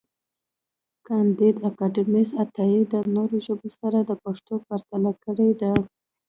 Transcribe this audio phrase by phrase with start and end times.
[1.07, 5.73] کانديد اکاډميسن عطایي د نورو ژبو سره د پښتو پرتله کړې ده.